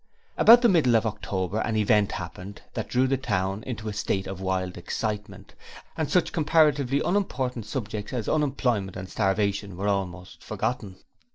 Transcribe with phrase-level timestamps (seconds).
[0.35, 4.25] About the middle of October an event happened that drew the town into a state
[4.25, 5.53] of wild excitement,
[5.95, 10.95] and such comparatively unimportant subjects as unemployment and starvation were almost forgotten.